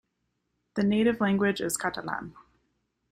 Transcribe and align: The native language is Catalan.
The 0.73 0.83
native 0.83 1.21
language 1.21 1.61
is 1.61 1.77
Catalan. 1.77 2.33